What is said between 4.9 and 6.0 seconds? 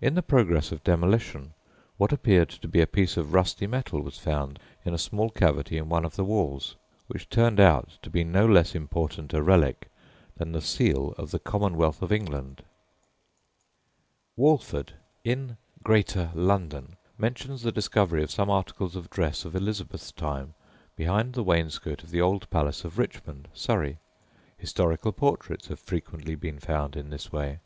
a small cavity in